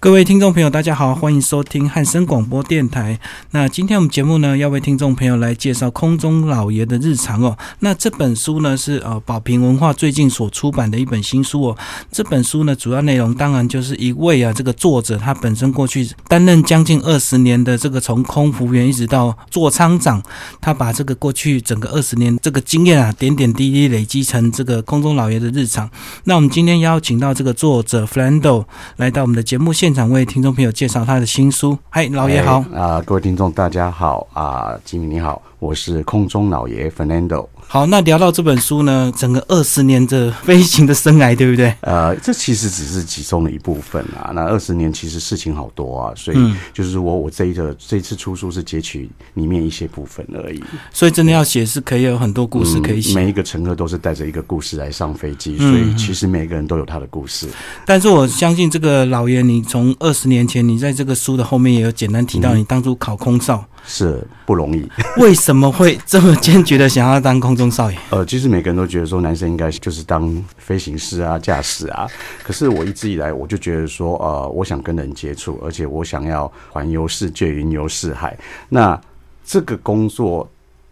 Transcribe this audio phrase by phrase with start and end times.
[0.00, 3.18] 各位听众朋友，大家好，欢迎收听汉声广播电台。
[3.50, 7.58] 那今天我们节目呢，要为听众朋友来介绍空中老爷的日常哦。
[7.80, 11.76] 那这本书呢，是呃宝瓶文化最近所出版的一本新书哦。
[12.12, 20.22] 这本书呢，主要内容当然就是一位啊，这个作者他本身过去担任将近二十年的这个从空服员一直到座舱长，
[20.60, 25.90] 他把这个过去整个二十年这个经验啊，点点滴滴累积成这个空中老爷的日常。
[26.22, 28.64] 那我们今天邀请到这个作者 Flando
[28.98, 31.78] 来到我们的节目现现场，为听众朋友介绍他的新书。
[31.88, 32.62] 嗨，老爷好。
[32.74, 37.46] 啊、各位听众大家好啊，吉米你好，我是空中老爷 Fernando。
[37.70, 41.74] 好，那聊到这本书呢，整个二十年的飞行的生涯，对不对？
[41.82, 44.32] 呃，这其实只是其中的一部分啊。
[44.34, 50.64] 那二十年其实事情好多啊，所以嗯就是我我这一个这一次出书是截取里面一些部分而已。
[50.94, 53.12] 所以真的要写是可以有很多故事可以写。
[53.12, 57.46] 嗯每一个乘客都是带着一个故事来上飞机，嗯所以其实每个人都有他的故事。
[57.84, 64.86] 但是我相信这个老爷，你从二十年前，你在这个书的后面也有简单提到，你当初考空少，是不容易，
[65.16, 67.98] 为什么会这么坚决的想要当空中少爷？
[68.10, 72.06] 呃，其实每个人都觉得说男生应该就是当飞行师啊、驾驶啊，
[72.44, 78.38] 可是我一直以来我就觉得说，呃，我想跟人接触，而且我想要环游世界、云游四海。
[78.68, 79.00] 那
[79.42, 80.46] 这个工作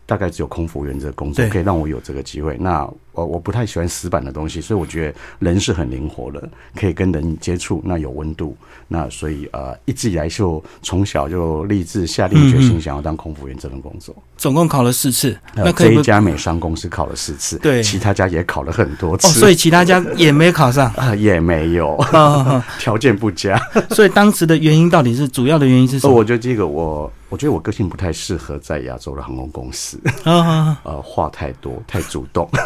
[0.07, 2.57] 大概只有空服员这个工作可以让我有这个机会。
[2.59, 8.57] 那我我不太喜欢死板的东西，所以我觉得人是很灵活的，可以跟人接触，那有温度。
[8.89, 14.15] 那所以呃，一直以来就从小就立志下定决嗯心想要当空服员这份工作。
[14.37, 20.89] 总共考了四次，呃那可以一家美商公司考了四次，对其他家也考了很多次，哦，所以其他家也没考上。
[20.95, 21.99] 啊也没有，
[22.79, 23.59] 条件不佳。
[23.91, 26.19] 所以当时的原因到底是主要的原因是什呃，么？
[26.19, 32.61] 我觉得这个我，我觉得我个性不太适合在亚洲的航空公司，啊 话太多，太主动， 啊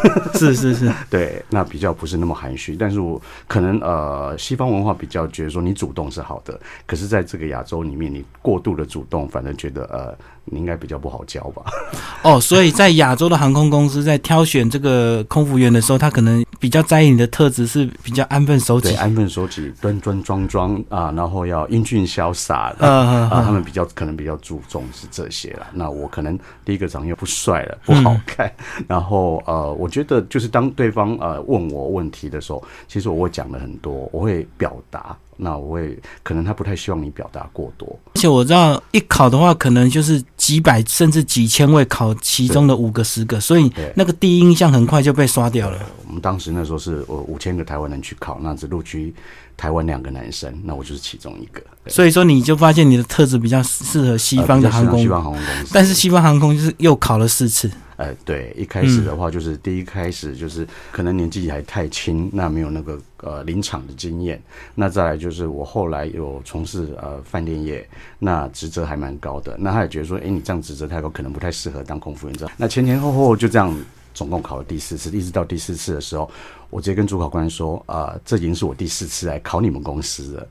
[0.47, 2.77] 是是是， 对，那比较不是那么含蓄。
[2.77, 10.17] 但是我可能呃，西方文化比较觉得说你主动是好的，可是在这个亚洲里面，你过度的主动，反正觉得呃，
[10.51, 11.63] 你应该比较不好教吧。
[12.23, 18.99] 哦，所以在亚洲的航空公司在挑选这个空服员的时候，他可能比较在意你的特质是比较安分守对，己。
[18.99, 22.87] 安分守己、端端庄庄啊，然后要英俊潇洒的。
[22.91, 25.67] 啊，他们比较可能比较注重是这些了。
[25.73, 28.53] 那我可能第一个长得又不帅了，不好看。
[28.87, 35.17] 然后呃，我觉得就是当对方呃问我问题的时候，其实我会讲的很多，我会表达。
[35.43, 45.79] 那我会可能他不太希望你表达过多，而且我知道一考的话，可能就是几百甚至几千位考其中的五个十个，所以那个第一印象很快就被刷掉了。
[46.07, 49.15] 我们当时那时候是我五千个台湾人去考，那只录取
[49.57, 51.63] 台湾两个男生，那我就是其中一个。
[51.87, 57.71] 所以说你就发现你的特质比较适合西方的航空，呃比较适合西方航空公司，但是西方航空就是又考了四次。
[58.01, 64.43] 呃，对，一开始的话就是第一开始就是可能年纪还太轻，那没有那个呃临场的经验。
[64.75, 67.87] 那再来就是我后来有从事呃饭店业，
[68.19, 69.55] 那职责还蛮高的。
[69.59, 72.55] 那他也觉得说，哎，你这样职责太高，可能不太适合当空服员这样。
[72.57, 73.71] 那前前后后就这样，
[74.15, 76.31] 总共考了第四次，一直到第四次的时候，
[76.71, 80.49] 我直接跟主考官说，啊、这已经是我第四次来考你们公司了。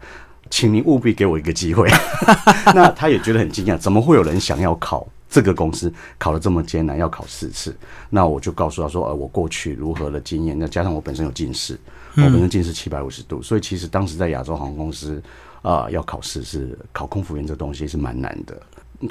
[0.52, 1.90] 请您务必给我一个机会。
[2.76, 7.76] 那他也觉得很惊讶，怎么会有人想要考这个公司，考得这么艰难，要考四次？
[8.10, 11.80] 那我就告诉他说，呃，我过去如何的经验，那加上我本身有近视，
[12.16, 15.22] 我本身近视七百五十度，所以其实当时在亚洲航空公司
[15.62, 18.60] 啊、要考试是考空服员这东西是蛮难的。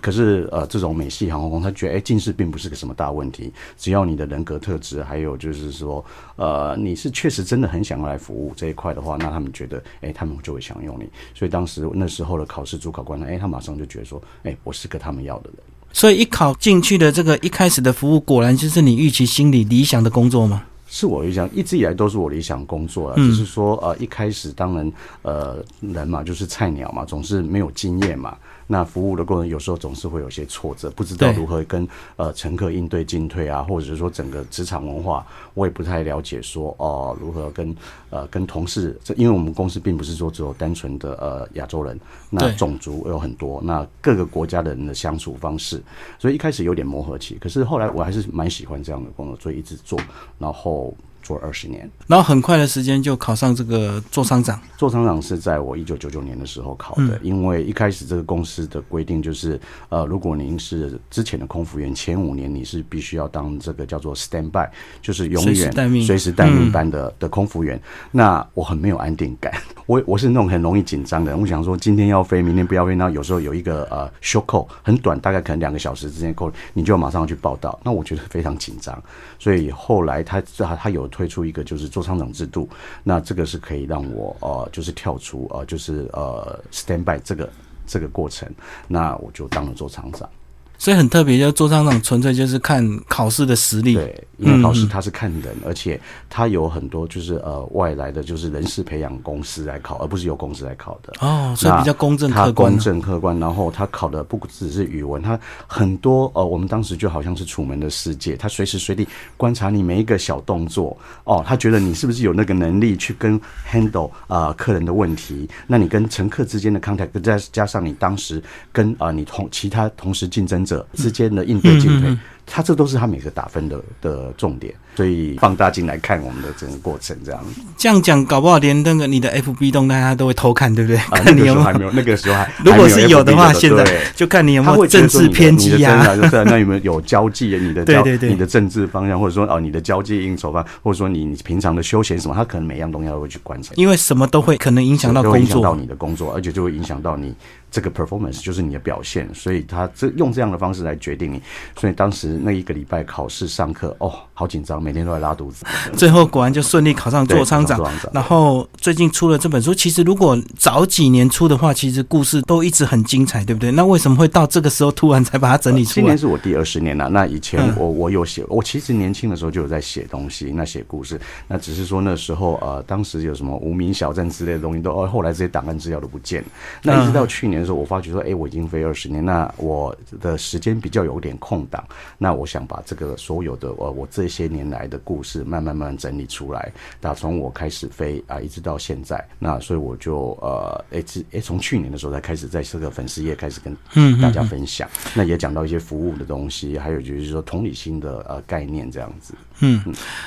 [0.03, 6.05] 可是呃，这种美系航空公司，他觉得哎，近视并不是个什么大问题，只要你的人格特质，还有就是说，
[6.37, 11.09] 呃，你是确实真的很想要来服务这一块的话，那他们觉得哎，他们就会想用你。
[11.35, 15.59] 所以当时那时候的考试主考官呢，哎，他马上就觉得说，哎，我是个他们要的人。
[15.93, 20.65] 所以一考进去的这个一开始的服务，果然就是你预期心里理想的工作吗？
[20.91, 23.15] 是我理想，一直以来都是我理想工作啊。
[23.19, 28.35] 嗯只是说，呃，一开始当然，呃，人嘛就是菜鸟嘛，总是没有经验嘛。
[28.71, 37.75] 那服务的过程有时候总是会有些挫折，不知道如何跟呃乘客应对进退啊，或者是说整个职场文化，我也不太了解说哦、如何跟
[38.11, 45.83] 呃跟同事，这因为我们公司并不是说只有单纯的呃亚洲人，那种族有很多，那各个国家的人的相处方式，
[46.19, 49.99] 所以一开始有点磨合期，可是后来我还是蛮喜欢这样的工作，所以一直做，
[50.39, 50.95] 然后
[51.29, 51.89] 做了二十年。
[52.07, 54.59] 然后很快的时间就考上这个座舱长。
[54.79, 59.61] 做厂长是在我一九九九年的时候考的，因为一开始这个公司的规定就是，
[59.91, 64.67] 呃，如果您是之前的空服员，前五年你是必须要当这个叫做 stand by，
[65.03, 65.71] 就是永远
[66.07, 67.79] 随时待命班的、的空服员。
[68.13, 69.53] 那我很没有安定感，
[69.85, 71.41] 我我是那种很容易紧张的人。
[71.41, 78.97] 我想说今天要飞，明天不要飞，那有时候有一个呃休扣很短，大概可能两个小时之间扣，你就马上要去报道，那我觉得非常紧张。
[79.41, 82.69] 所以后来他他他有推出一个就是做厂长制度，
[83.03, 87.51] 那这个是可以让我呃就是跳出呃就是呃 stand by 这个
[87.89, 88.49] 这个过程，
[88.87, 90.31] 那我就当了做厂长。
[90.79, 93.95] 所以很特别，就做厂长纯粹就是看考试的实力。
[93.95, 101.13] 对，因为考试它是看人，而且它有很多就是呃外来的就是人事培养公司来考，而不是由公司来考的。
[101.19, 102.71] 哦，所以比较公正客观。
[102.71, 105.37] 公正客观，然后他考的不只是语文，他
[105.67, 110.97] 很多呃，我们当时就好像是楚门的世界，他随时随地观察你每一个小动作。
[111.25, 115.51] 哦，他觉得你是不是有那个能力去跟 handle 啊客人的问题？
[115.67, 118.41] 那你跟乘客之间的 contact，再加上你当时
[118.71, 120.65] 跟啊你同其他同时竞争。
[120.69, 122.17] 者之间的应对进退。
[122.51, 127.41] 他这都是他每个打分的的重点，所以放大镜来看我们的整个过程，这样。
[127.77, 130.97] 这样讲，搞不好连那个你的 FB 动态他都会偷看，对不对？
[130.97, 133.85] 啊，那个时候还没有，那个时候还 如果是有的话，现在
[134.17, 136.17] 就看你有没有政治偏激啊？
[136.17, 137.57] 就是那有没有有交际？
[137.57, 147.33] 你的 对对对，你的政治方向，或者说哦，你的交际应酬方，或者说你你平常的休闲什么，他可能每样东西都会去观察，因为什么都会可能影响到工作，到你的工作，而且就会影响到你
[147.71, 149.29] 这个 performance，就是你的表现。
[149.33, 151.41] 所以他这用这样的方式来决定你。
[151.77, 153.19] 所以当时那一个礼拜考。
[153.19, 155.67] 考试上课哦，好紧张，每天都在拉肚子。
[155.93, 157.79] 最后果然就顺利考上做厂长。
[158.11, 163.71] 然后最近出了这本书，其实如果早几年出的话，其实故事都一直很精彩，对不对？
[163.73, 165.95] 那为什么会到这个时候突然才把它整理出来？
[165.97, 167.07] 今年是我第二十年了。
[167.11, 171.21] 那以前我我有写，我其实年轻的时候就有在写东西，那写故事。
[171.47, 176.43] 那只是说那时候呃，当时有什么无名小镇之类的东西都哦，后来这些档案资料都不见。
[176.83, 181.85] 那一直到去年的时候，我发觉说，哎，我已经飞二十年，那我的时间比较有点空档，
[182.17, 183.15] 那我想把这个。
[183.19, 186.71] 所有的呃，我这些年来的故事，慢慢慢慢整理出来。
[187.01, 191.03] 打从我开始飞啊，一直到现在，那所以我就呃，哎，
[191.33, 193.75] 哎，从去年的时候才开始在这个粉丝页开始跟
[194.21, 194.89] 大家分享。
[195.15, 199.35] 那也讲到一些服务的东西，还有就是说同理心的呃概念这样子。
[199.61, 199.83] 嗯，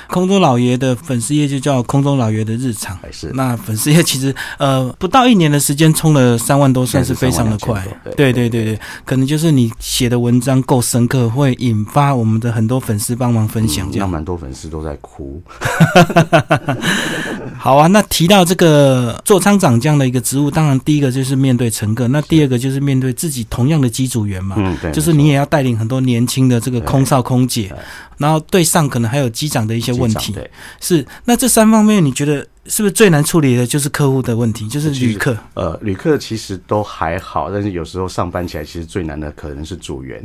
[0.08, 2.98] 空中老爷的粉丝页就叫空中老爷的日常。
[3.10, 7.82] 是那粉丝页其实呃不到一年的时间冲了三万多，算是非常的快。
[8.16, 12.82] 对对对对，可能就是你写的文章够深刻，会引发我们的很多。
[12.82, 15.42] 粉丝帮忙分享，这样蛮多粉丝都在哭。
[17.58, 24.56] 好啊，那提到这个做仓长这样的一个职务，当然第一个就是面对乘客，那第二个就是面对自己同样的机组员嘛。
[24.58, 27.72] 嗯，对，就是你也要带领很多年轻的这个空少空姐，
[28.18, 30.34] 然后对上可能还有机长的一些问题。
[30.80, 32.46] 是，那这三方面你觉得？
[32.66, 35.36] 是不是最难处理的就是客户的问题，就是旅客？
[35.54, 40.22] 呃，旅客其实都还好，但是有时候上班起来，其实最难的可能是组员，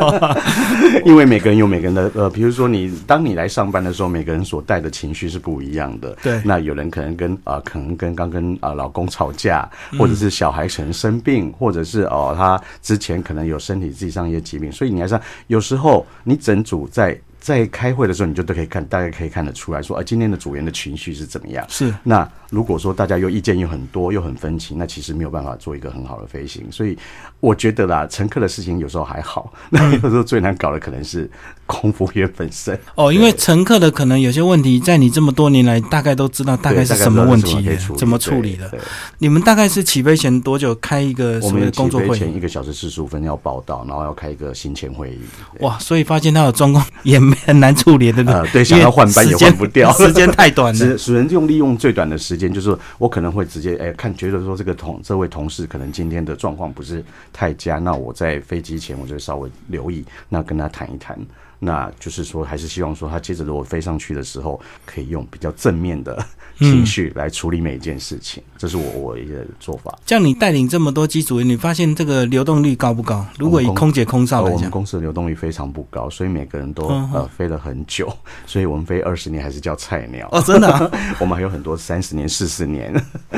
[1.06, 6.14] 因为每个人有每个人的呃，比如说你当你来上班的时候，每个人所带的情绪是不一样的。
[6.22, 9.66] 对，那有人可能跟啊，可能跟刚跟啊老公吵架，
[9.98, 17.18] 或者是小孩可能生病，或者是哦他之前可能有身体自己上一些疾病，所以你还是有时候你整组在。
[17.40, 21.64] 在开会的时候，你就都可以看，大概可以看得出来说，啊，今天的组员的情绪是怎么样？
[21.68, 21.92] 是。
[22.02, 26.64] 那如果说大家又意见又很多，又很分歧，那其实没有办法做一个很好的飞行。
[26.70, 26.96] 所以
[27.40, 31.30] 我觉得啦，乘客的事情有时候还好， 那有时候最难搞的可能是
[31.66, 32.78] 空服员本身。
[32.96, 38.70] 哦，因为乘客的可能有些问题，在你这么多年来，大概都知道大概是什么问题，怎么处理的。
[39.18, 42.18] 你们大概是起飞前多久开一个我们工作会？
[42.18, 45.18] 前一个小时四十五分要报道，然后要开一个行前会议。
[45.60, 47.27] 哇，所以发现他的状况也没。
[47.36, 48.22] 很难处理的，
[48.52, 50.96] 对，想要换班也换不掉，时间太短了。
[50.98, 61.18] 只能用利用最短的时间，就是我可能会直接哎看，觉得说这个同这位同事可能今天的状况不是太佳，那我在飞机前我就稍微留意，那跟他谈一谈。
[61.60, 66.24] 那就是说，还是希望说他接着如果飞上去的时候，可以用比较正面的
[66.58, 68.40] 情绪来处理每一件事情。
[68.56, 69.96] 这是我我一个做法。
[70.06, 73.26] 像你带领这么多机组员，你发现这个流动率高不高？
[73.38, 78.12] 如果以空姐空少来讲，我们公司的流动率非常不高，所以每个人都呃飞了很久，
[78.46, 80.90] 所以我们飞二十年还是叫菜鸟哦，真的。
[81.18, 82.92] 我们还有很多三十年、四十年。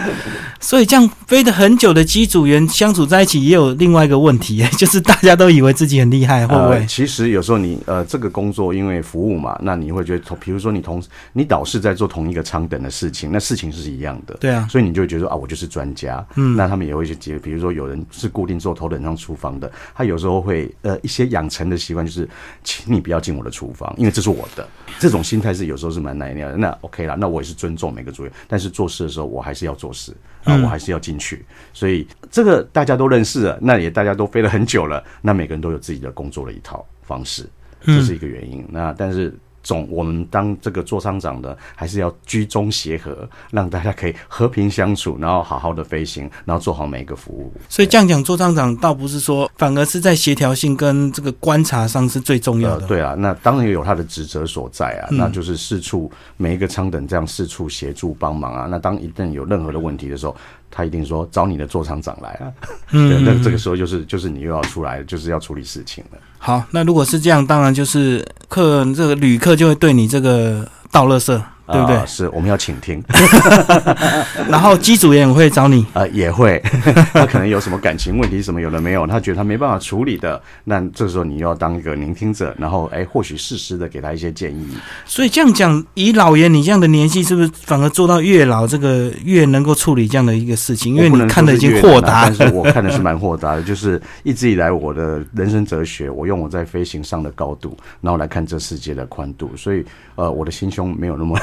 [0.60, 6.84] 所以这样飞的很久的机组员相处在一起，也有另外一个问题， 就是大家都以为自己很厉害，会不会？
[6.86, 8.04] 其实有时候你呃。
[8.10, 11.00] 这个工作因为服务嘛，那你会觉得，比如说你同
[11.32, 22.28] 你导师在做同一个舱等的事情，那事情是一样的，对啊，所以你就会觉得啊，我就是专家，嗯，那他们也会去接，比如说有人是固定做头等舱厨房的，他有时候会呃一些养成的习惯就是，
[22.64, 26.56] 请你不要进我的厨房，因为这是我的，这种心态是有时候是蛮难的。
[26.56, 30.12] 那 OK 了，那我也是尊重每个组员，但是做事的时候我还是要做事
[30.42, 37.48] 啊，我还是要进去，所以这个大家都认识了，那也大家都飞了很久了，那每个人都有自己的工作的一套方式。
[37.84, 38.64] 这是一个原因。
[38.68, 47.52] 那但是总我们当这个座舱长的，还是要居中协和，让大家可以和平相处，然后好好的飞行，然后做好每一个服务。
[47.68, 52.86] 所以这样讲，座舱长倒不是说，反而是在协调性跟这个观察上是最重要的。
[52.86, 58.66] 对啊，那当然有他的职责所在啊，那就是四处每一个舱等这样四处协助帮忙啊。
[58.66, 60.34] 那当一旦有任何的问题的时候，
[60.70, 62.52] 他一定说找你的座舱长来啊。
[62.92, 66.18] 嗯， 那这个时候就是就是你又要出来，就是要处理事情了。
[66.42, 71.38] 好，那如果是这样，当然就是客这个旅客就会对你这个倒垃圾。
[71.72, 72.06] 对不对？
[72.06, 73.02] 是，我们要倾听。
[74.48, 76.62] 然后机组也会找你，呃，也会。
[77.12, 84.68] 他可能有什么感情问题，什么有的没有，他觉得他没办法处理的，那这时候你要当一个聆听者，然后哎，或许适时的给他一些建议。
[85.04, 90.94] 所以这样讲，以老爷你这样的年纪，是不是反而做到越老这个越能够处理这样的一个事情？
[90.94, 99.84] 因为你看的已经豁达，但是我看的是蛮豁达的，就是一直以来我的人生哲学，我用我在飞行上的高度，然后来看这世界的宽度，所以
[100.16, 101.38] 呃，我的心胸没有那么。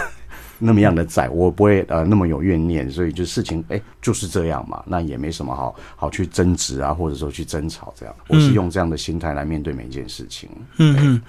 [0.59, 8.15] 那么样的窄，我不会呃那么有怨念，所以就事情哎就是这样嘛，那也没什么好好去争执啊，或者说去争吵这样。
[8.27, 10.49] 我是用这样的心态来面对每一件事情。
[10.77, 11.21] 嗯嗯。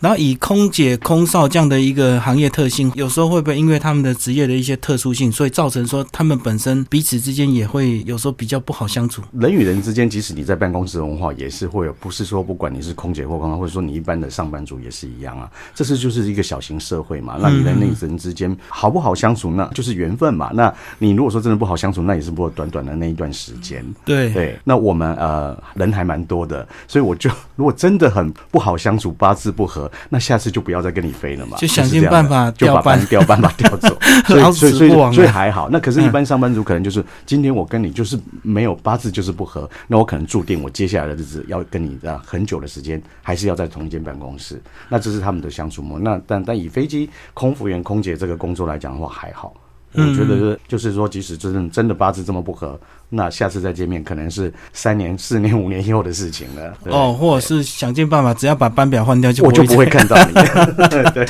[0.00, 9.22] 然后以空姐、空少这样的一个行业特性，有时候会不会因为他们的职业的一些特殊性，所以造成说他们本身彼此之间也会有时候比较不好相处？
[9.32, 15.50] 人与人之间，即使你在办公室文化，也是会有，不是说不管你是空姐或空少，或者说你一般的上班族也是一样啊。
[15.74, 18.56] 这是就是一个小型社会嘛，那你人与人之间。
[18.78, 20.50] 好不好相处，那就是缘分嘛。
[20.52, 23.82] 那你如果说真的不好相处，那也是不过短短的那一段时间。
[24.04, 31.56] 对对，那我们呃人还蛮多的，所以我就如果真的很不好相处，八字不合，那下次就不要再跟你飞了嘛。
[31.56, 33.96] 就想尽办法就把班调班把调走。
[34.28, 35.70] 所以所以所以所以还好。
[35.70, 44.60] 那可是，一般上班族可能就是今天我跟你就是没有八字就是不合，那我可能注定我接下来的日子要跟你啊很久的时间，还是要在同一间办公室。
[44.90, 45.98] 那这是他们的相处模。
[45.98, 48.65] 那但但以飞机空服员、空姐这个工作。
[48.66, 49.54] 来讲的话还好，
[49.92, 56.74] 我觉得就是说，即使真的真的八字这么不合，那下次再见面可能是三年、四年、五年以后的事情了。
[56.84, 60.34] 哦，或者是想尽办法，只要把班表换掉，就我就不会看到你。
[61.14, 61.26] 对，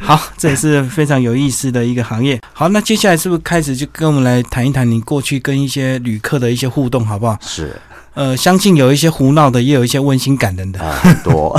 [0.00, 2.40] 好，这也是非常有意思的一个行业。
[2.52, 7.36] 好，那接下来是不是开始就跟我们来谈一谈你过去跟一些旅客的一些互动，好不好？
[7.40, 7.74] 是。
[8.16, 11.54] 呃，相信有一些胡闹的，也有一些温馨感人的啊，很多。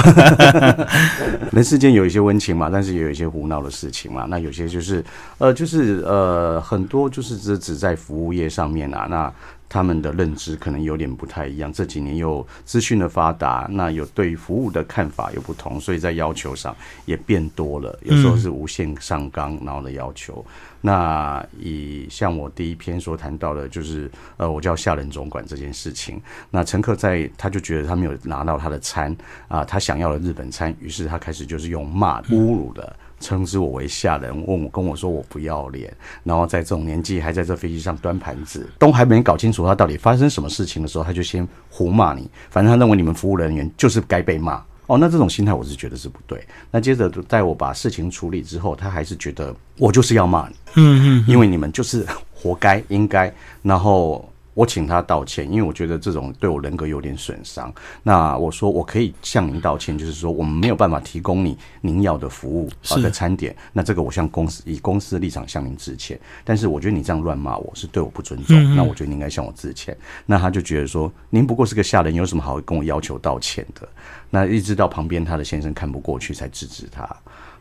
[1.54, 4.26] 人世间有一些温情嘛，但是也有一些胡闹的事情嘛。
[4.28, 5.06] 那有些就是，
[5.38, 9.32] 呃，就是呃，很多就是只只在服务业上面啊，那。
[9.70, 11.72] 他们的认知可能有点不太一样。
[11.72, 17.98] 这几年又资讯的发达，那有对服务的看法有不同，所以在要求上也变多了。
[18.04, 20.46] 有时候是无限上纲，然后的要求。
[20.80, 26.22] 那以像我第一篇所谈到的，就是呃，我叫下人总管这件事情。
[26.50, 29.16] 那乘客在他就觉得他没有拿到他的餐
[29.48, 32.96] 啊，他想要的日本餐，于是他开始就是用骂侮辱的。
[33.20, 35.92] 称之我为下人，问我跟我说我不要脸，
[36.24, 42.30] 然后在这种年纪还在这飞机上端盘子，都还没搞清楚他到底发生什么事情的时候，他就先胡骂你。
[42.50, 44.98] 反正他认为你们服务人员就是该被骂哦。
[44.98, 46.46] 那这种心态我是觉得是不对。
[46.72, 54.28] 那接着在我把事情处理之后，他还是觉得我就是要骂你，嗯嗯，因为你们就是活该应该，然后。
[54.58, 57.72] 我请他道歉，因为我觉得这种对我人格有点损伤。
[58.02, 63.56] 那我说我可以向您道歉，就是说我们没有办法提供你您要的服务啊的餐点。
[63.72, 66.20] 那这个我向公司以公司的立场向您致歉。
[66.44, 69.96] 但是我觉得你这样乱骂我是对我不尊重，那我觉得你应该向我致歉。
[70.26, 73.88] 那他就觉得说您不过是个下人，有什么好跟我要求道歉的？
[74.32, 77.08] 那一直到旁边他的先生看不过去才制止他。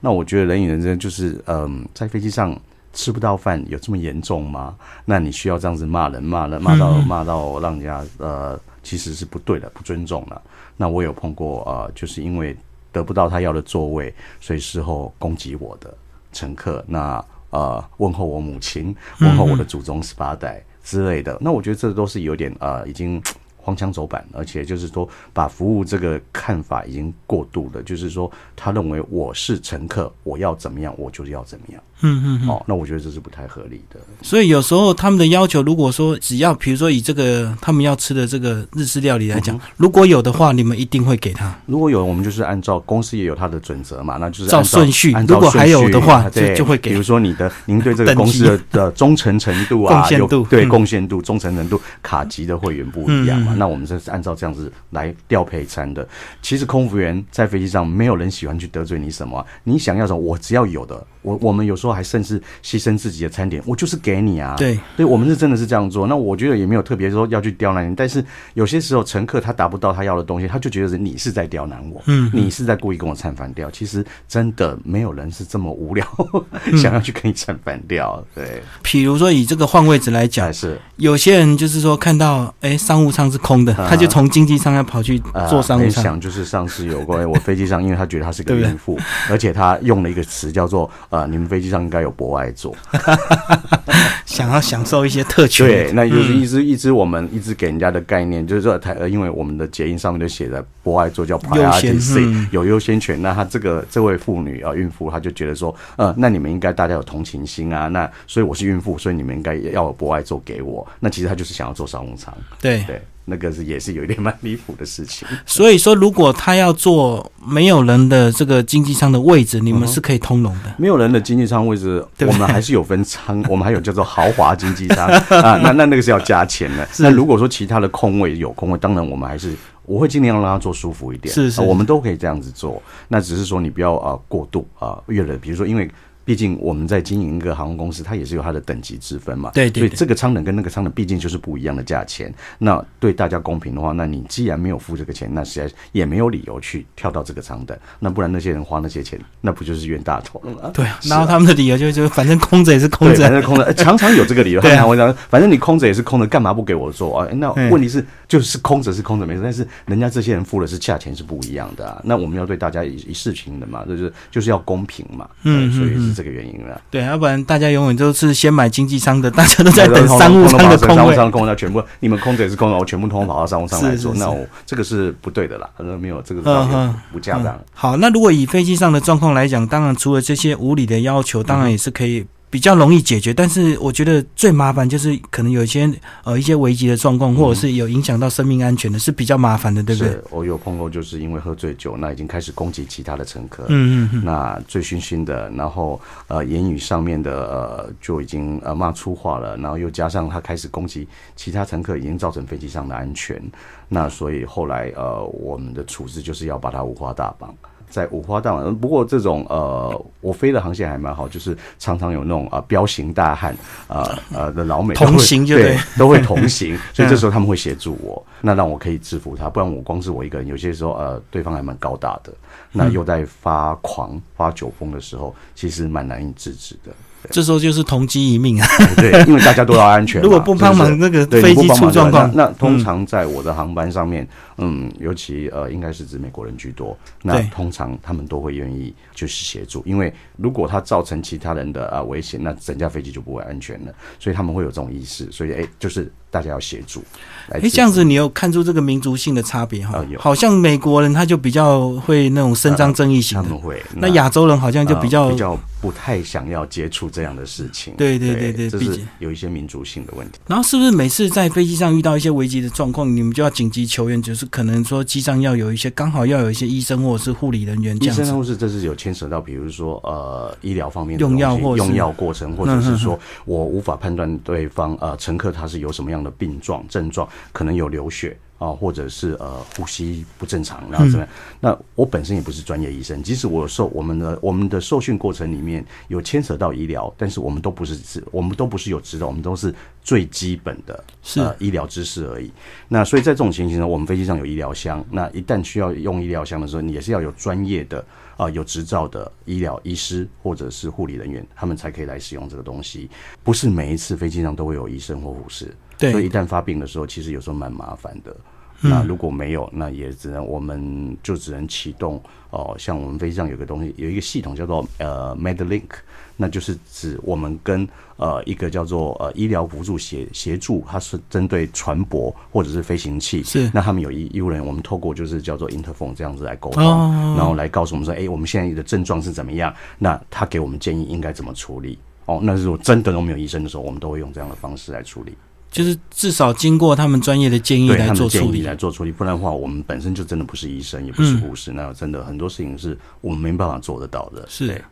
[0.00, 2.58] 那我觉得人与人之间就是嗯，在飞机上。
[2.96, 4.74] 吃不到饭有这么严重吗？
[5.04, 10.40] 那你需要这样子骂人，骂人骂到骂到让人家呃，其实是不对的，不尊重了。
[10.78, 12.56] 那我有碰过呃，就是因为
[12.90, 15.94] 得不到他要的座位，所以事后攻击我的
[16.32, 21.36] 乘客，那呃问候我母亲，问候我的祖宗十八代之类的。
[21.38, 23.22] 那我觉得这都是有点呃，已经。
[23.58, 27.82] 荒腔走板，而且就是说，把服务这个看法已经过度了。
[27.82, 31.82] 就是说，他认为我是乘客，我要怎么样，我就是要怎么样。
[32.00, 33.98] 嗯嗯，哦，那我觉得这是不太合理的。
[34.22, 41.54] 所以有时候他们的要求，如果说只要，比如说以这个他们要吃的这个日式料理来讲，如果有的话，你们一定会给他。
[41.66, 45.12] 如果有，我们就是按照公司也有他的准则嘛，那就是照顺序。
[45.26, 46.90] 如果还有的话，就就会给。
[46.90, 53.54] 比如说你的，您对这个公司的忠诚程度啊，贡献度，对贡献度、忠诚程度，卡级的会员不一样嘛。
[53.56, 56.06] 那我们这是按照这样子来调配餐的。
[56.42, 59.44] 其实空服员在飞机上，没有人喜欢去得罪你什么。
[59.64, 61.06] 你想要什么，我只要有的。
[61.26, 64.54] 我我们有时候还甚至牺牲自己的餐点，我就是给你啊。
[64.56, 66.06] 对，对，我们是真的是这样做。
[66.06, 73.68] 那我觉得也没有特别说要去刁难你，但是有些时候乘客他达不到他要的东西，他就觉得是你是在刁难我，嗯你是在故意跟我唱反调。
[73.72, 76.06] 其实真的没有人是这么无聊，
[76.80, 78.24] 想要去跟你唱反调。
[78.32, 85.94] 对，比如说以这个换位置来讲，是有些人就是说看到哎商务舱是空的，啊他就从经济舱要跑去呃坐商务舱。
[85.96, 88.98] 很想就是上次有关我飞机上，因为他觉得他是个 孕妇，
[89.30, 92.76] 而且他用了一个词叫做呃，你们飞机上应该有博爱座。
[94.26, 95.66] 想要享受一些特权。
[95.66, 103.22] 对，那就是嗯一直、一直我们一直给人家的概念，就是说台，呃，因为我们的捷运上面就写着博爱座叫 priority seat，、嗯有优先权。
[103.22, 110.86] 那他这个这位妇女啊、呃孕妇，她就觉得说，呃，那你们应该大家有同情心啊，那所以我是孕妇，所以你们应该要有博爱座给我。
[111.00, 115.26] 那其实她就是想要坐商务舱，对，对，那个是也是有一点蛮离谱的事情。
[115.44, 120.74] 所以说如果他要做没有人的这个经济舱的位置，你们是可以通融的。
[120.78, 125.06] 没有人的经济舱位置，我们还是有分舱， 我们还有叫做豪华经济舱
[125.42, 126.88] 啊，那那那个是要加钱的。
[127.00, 129.54] 那如果说其他的空位有空位，当然我们还是
[129.84, 132.82] 我会尽量让他坐舒服一点，是是啊我们都可以这样子做。
[133.08, 135.90] 那只是说你不要啊、过度啊、越了，比如说因为。
[136.26, 139.52] 毕竟我们在经营一个航空公司，它也是有它的等级之分嘛。
[139.54, 142.34] 对对对所以这个舱等跟那个舱等毕竟就是不一样的价钱。
[142.58, 147.78] 那对大家公平的话，那你既然没有付这个钱，那实在也没有理由去跳到这个舱等。
[148.00, 150.70] 那不然那些人花那些钱，那不就是冤大头了吗？
[150.74, 154.60] 对啊，是然后他们的理由就是，反正空着也是空着，反着，正空着，呃常常有这个理由。
[154.60, 157.28] 对啊们常会讲，反正你空着也是空着，干嘛不给我做啊？
[157.34, 162.00] 那嗯问题是，就是空着是空着没事，但是人家这些人付的是价钱是不一样的啊。
[162.04, 165.28] 那我们要对大家一一视情的嘛，就是就是要公平嘛。
[165.44, 166.80] 嗯所以嗯是这个原因了。
[166.90, 170.96] 对，要不然大家永远都是先买经济舱的，大家都在等商务舱的空位。
[170.96, 175.68] 商务舱的空位，那全部你们空着也是空着，我全部通通跑到商务舱来做，那我这个是不对的啦。
[175.76, 177.60] 呃，没有这个嗯是嗯不恰当。
[177.74, 183.34] 好，那如果以飞机上的状况来讲，当然除了这些无理的要求，当然也是可以比较容易解决。
[183.34, 185.90] 但是我觉得最麻烦就是可能有一些
[186.24, 190.10] 呃一些危急的状况，或者是有影响到生命安全的，是比较麻烦的，对不对？
[190.10, 193.64] 是我有碰过，就是因为喝醉酒，那已经开始攻击其他的乘客。
[193.68, 203.42] 嗯嗯嗯，那醉醺醺的，然后呃言语上面的呃就已经呃骂粗话了，然后又加上他开始攻击其他乘客，已经造成飞机上的安全。
[203.88, 207.54] 那所以后来呃我们的处置就是要把他五花大绑。
[207.88, 213.56] 在五花大绑，不过这种呃，我飞的航线还蛮好，就是常常有那种呃彪形大汉
[213.88, 215.64] 呃呃 的老美同行就对。
[215.66, 222.32] 对都会 同行，所以这时候他们会协助我，那让我可以制服他，不然我光是我一个人，有些时候呃对方还蛮高大的，
[222.70, 226.92] 那又在发狂发酒疯的时候，其实蛮难以制止的。
[227.30, 228.66] 这时候就是同机一命啊！
[228.96, 230.24] 对，因为大家都要安全嘛。
[230.26, 234.26] 如果不帮忙，那个对飞机出状况，那那通常在我的航班上面，
[234.58, 236.96] 嗯，尤其呃，应该是指美国人居多。
[237.22, 243.92] 那对通常他们都会愿意就是协助，因为如果他造成其他人的啊危险，那整架飞机就不会安全了。
[244.18, 247.02] 所以他们会有这种意识，所以哎，就是大家要协助。
[247.48, 253.82] 哎哎，这样子你有看出这个民族性的差别哈好像美国人他就比较会那种伸张正义型的他们，会。
[253.94, 257.94] 那亚洲人好像就比较呃比较不太想要接触这样的事情。
[257.96, 260.38] 对对对对这是毕竟有一些民族性的问题。
[260.46, 264.20] 然后是不是每次在飞机上遇到一些危急的状况，你们就要紧急求援？
[264.20, 268.24] 就是可能说机上要有一些刚好要有一些医生或者是护理人员这医样子。
[268.24, 270.25] 生护士这是有牵扯到，比如说呃
[270.60, 278.36] 医疗方面的用药或用药过程，或者嗯是说我无法判断对方呃乘客他是有什么样的病状症状，可能有流血。
[278.58, 281.28] 啊，或者是呃呼吸不正常，然后怎么样？
[281.60, 292.50] 那我本身也不是专业医生，即使我受我们的我们的受训过程里面有牵扯到医疗，但是我们都不是是，我们都不是有指导，我们都是最基本的是呃医疗知识而已。
[292.88, 298.02] 那所以在这种情形呢，我们飞机上有医疗箱，那一旦需要用医疗箱的时候，你也是要有专业的
[298.36, 303.08] 啊、有执照的医疗医师或者是护理人员，他们才可以来使用这个东西。
[303.42, 308.36] 不是每一次飞机上都会有医生或护士，对所以一旦发病的时候，其实有时候蛮麻烦的。
[308.82, 315.90] 嗯那如果没有，那也只能我们就只能启动哦、像我们飞机上有个东西，有一个系统叫做呃 MedLink，
[316.38, 317.86] 那就是指我们跟
[318.16, 331.98] 呃一个叫做呃医疗辅助协协助，它是针对船舶或者是飞行器，是那他们有医医务人员，我们透过就是叫做 interphone 这样子来沟通，哦然后来告诉我们说，哎、我们现在的症状是怎么样，那他给我们建议应该怎么处理。
[332.24, 335.36] 哦，那如果真的都没有医生的时候，我们都会用这样的方式来处理。
[335.70, 338.74] 就是至少经过他们专业的建议来做处理来。
[338.74, 344.44] 做处理，不然的话，我们本身就真的不是医生，也不是嗯护士，那真的很多事情是我们没办法做得到的。
[344.48, 344.82] 是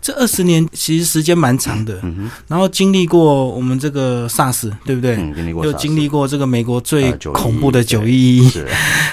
[0.00, 2.00] 这二十年其实时间蛮长的，
[2.48, 5.16] 然后经历过我们这个 SARS，对不对？
[5.16, 8.68] 嗯，经历过又经历过这个美国最呃911恐怖的九一一， 是，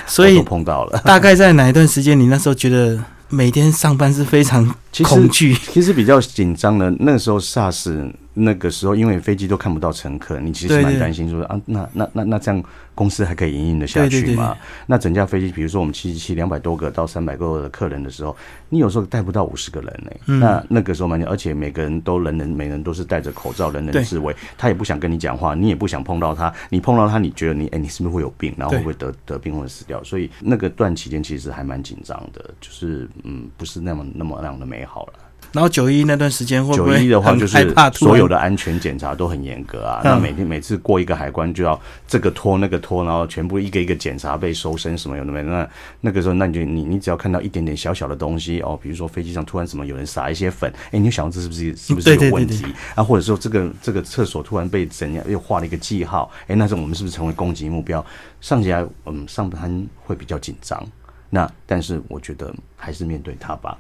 [0.08, 0.99] 所以我碰到了。
[1.05, 5.54] 大概在哪一段时间，你那时候觉得每天上班是非常其实恐惧。
[5.71, 12.63] 其实比较紧张的，那个时候 SARS 那个时候，因为飞机都看不到乘客，你其实蛮担心说啊，那那那那这样
[12.95, 14.56] 公司还可以营运的下去吗？
[14.86, 18.36] 那整架飞机，比如说我们七七七两百多个到三百个的客人的时候，
[18.69, 20.38] 你有时候带不到五十个人呢。
[20.39, 30.02] 那那个时候蛮，而且每个人都人人每人都是戴着口罩，人人自危，他也不想跟你讲话，你也不想碰到他，你碰到他，你觉得你哎，你是不是会有病，然后会不会得得病或者死掉？
[30.04, 35.13] 所以那个段期间其实还蛮紧张的，就是嗯，不是那么那么那样的美好了。
[35.52, 40.00] 然后九一那段时间会不会九一的话，就是所有的安全检查都很严格啊。
[40.04, 45.42] 那每天每次过一个海关就要这个拖那个拖，然后全部一个一个检查被搜身什么有的没。
[45.42, 45.68] 那
[46.02, 52.63] 那个时候，那你就你你只要看到一点点小小的东西哦，比如说飞机上突然什么有人撒一些粉，哎，你就想这是不是是不是有问题
[52.94, 53.04] 啊？
[53.04, 58.06] 或者说这个这个厕所突然被怎样又画了一个记号，哎，那种我们是不是成为攻击目标？
[58.39, 60.88] 上起来嗯上班会比较紧张。
[61.32, 63.76] 那但是我觉得还是面对它吧。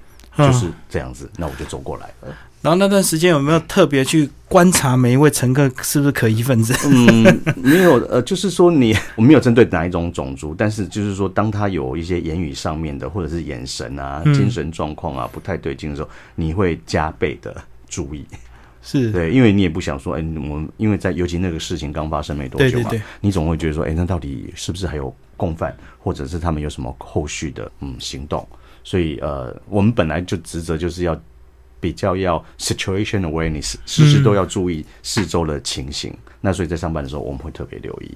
[0.47, 2.35] 就是这样子，那我就走过来了。
[2.61, 6.75] 然后那段时间有没有特别去观察每一位乘客是不是可疑分子？
[6.85, 7.95] 嗯，没有。
[8.07, 17.55] 呃，就是说你我没有针对哪一种种族，但是就是说，当他有一些言语上面的，或者是眼神啊、精神状况啊不太对劲的时候，你会加倍的
[17.87, 18.25] 注意。
[18.81, 28.45] 是对，因为你也不想说，哎，我们因为在尤其那个事情刚发生没多久嘛，你总会觉得说，哎，那到底是不是还有共犯，或者是他们有什么后续的嗯行动？
[28.83, 31.19] 所以，呃，我们本来就职责就是要
[31.79, 36.13] 比较要 situation awareness，时时都要注意四周的情形。
[36.41, 38.11] 那所以在上班的时候，我们会特别留意。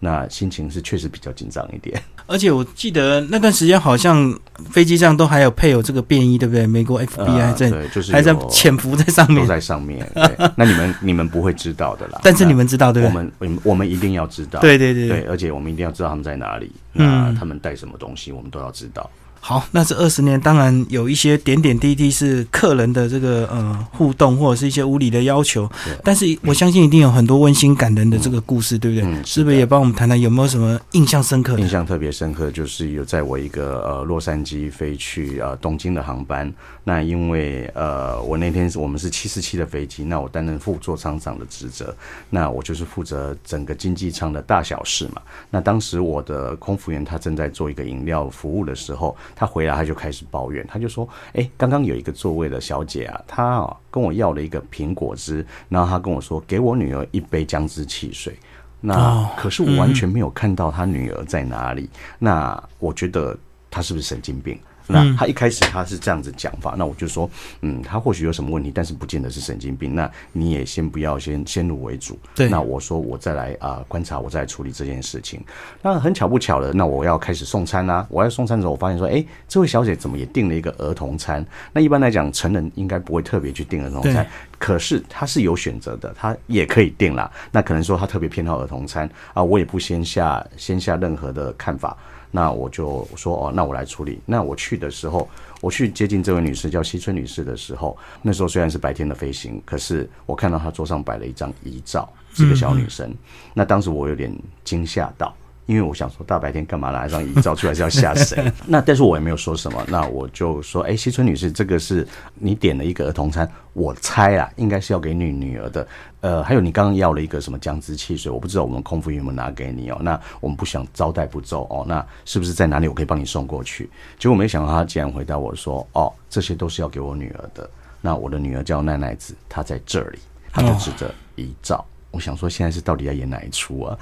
[0.00, 2.00] 那心情是确实比较紧张一点。
[2.26, 4.32] 而且我记得那段时间好像
[4.70, 6.64] 飞机上都还有配有这个便衣，对不对？
[6.68, 10.08] 美国 FBI 在，就是还在潜伏在上面，都在上面。
[10.54, 12.20] 那你们你们不会知道的啦。
[12.22, 13.12] 但是你们知道，对不对？
[13.12, 14.60] 我们我们我们一定要知道。
[14.60, 19.10] 对对对对，而且我们一定要知道他们在哪里，那他们带什么东西，我们都要知道。
[19.48, 25.66] 好，那这二十年当然有一些点点滴滴是客人的这个呃互动，或者是一些无理的要求。
[26.04, 29.24] 但是我相信一定有很多温馨感人的这个故事，对不对？
[29.24, 31.58] 是不是也帮我们谈谈有没有什么印象深刻？
[31.58, 36.52] 印象特别深刻就是有在我一个呃洛杉矶飞去呃东京的航班，
[36.84, 41.96] 那因为呃我那天我们是七四七的飞机，那我担任副座舱长的职责，
[42.28, 45.22] 那我就是负责整个经济舱的大小事嘛。
[45.48, 49.16] 那当时我的空服员他正在做一个饮料服务的时候。
[49.38, 58.36] 他回来，他就开始抱怨，他就说：“哎，刚刚有一个座位的小姐啊，她啊跟我要了一个苹果汁，然后她跟我说给我女儿一杯姜汁汽水。
[58.80, 61.88] 那可是我完全没有看到她女儿在哪里。
[62.18, 63.38] 那我觉得
[63.70, 69.94] 她是不是神经病？”那他一开始他是这样子讲法，那我就说，嗯，他或许有什么问题，但是不见得是神经病。
[69.94, 72.18] 那你也先不要先先入为主。
[72.34, 72.48] 对。
[72.48, 75.40] 那我说我再来啊观察，我再来处理这件事情。
[75.82, 78.06] 那很巧不巧的，那我要开始送餐啦。
[78.08, 81.44] 我要送餐的时候，我发现说，哎，这位小姐怎么也订了一个儿童餐？
[81.72, 84.26] 那一般来讲，成人应该不会特别去订儿童餐。
[84.58, 87.30] 可是他是有选择的，他也可以订啦。
[87.52, 91.96] 那可能说他特别偏好儿童餐啊，我也不先下先下任何的看法。
[92.30, 94.20] 那我就说哦，那我来处理。
[94.26, 95.28] 那我去的时候，
[95.60, 103.14] 我去接近这位女士，叫西村女士的时候，那时候虽然是白天的飞行，可是我看到她桌上摆了一张遗照，是个小女生。
[103.54, 104.32] 那当时我有点
[104.64, 105.34] 惊吓到。
[105.68, 108.50] 因为我想说，大白天干嘛拿一张遗照出来是要吓谁？
[108.66, 109.84] 那但是我也没有说什么。
[109.86, 115.86] 那我就说，哎，西村女士，这个是你点了一个儿童餐，我猜啊，应该是要给你女儿的。
[116.22, 119.98] 呃，还有你刚刚要了一个什么姜汁汽水，我不知道我们空服员有没有拿给你哦。
[120.00, 123.90] 那我们不想招待不周哦，那是不是在哪里我可以帮你送过去？
[124.18, 127.68] 结果没想到他竟然回答我说，哦，这些都是要给我女儿的。
[128.00, 130.18] 那我的女儿叫奈奈子，她在这里，
[130.50, 131.84] 她就指着遗照。
[132.10, 133.98] 我想说，现在是到底要演哪一出啊？